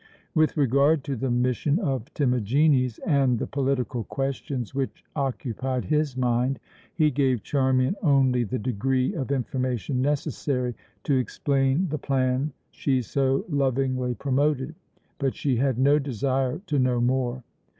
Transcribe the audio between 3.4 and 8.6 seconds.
political questions which occupied his mind, he gave Charmian only the